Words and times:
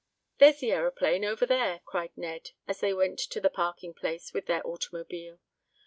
"There's 0.39 0.57
the 0.61 0.71
aeroplane 0.71 1.23
over 1.23 1.45
there!" 1.45 1.81
cried 1.85 2.09
Ned, 2.17 2.53
as 2.67 2.79
they 2.79 2.91
went 2.91 3.19
to 3.19 3.39
the 3.39 3.51
parking 3.51 3.93
place 3.93 4.33
with 4.33 4.47
their 4.47 4.65
automobile. 4.65 5.37